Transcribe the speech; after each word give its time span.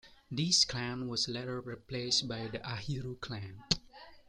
This 0.31 0.65
clan 0.65 1.07
was 1.09 1.27
later 1.29 1.61
replaced 1.61 2.27
by 2.27 2.47
the 2.47 2.57
Ahiru 2.57 3.19
clan. 3.21 3.63